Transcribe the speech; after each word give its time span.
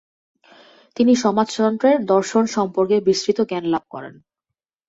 তিনি 0.95 1.13
সমাজতন্ত্রের 1.15 1.97
দর্শন 2.05 2.43
সম্পর্কে 2.55 2.95
বিস্তৃত 3.01 3.39
জ্ঞান 3.49 3.65
লাভ 3.65 3.83
করেন। 3.89 4.13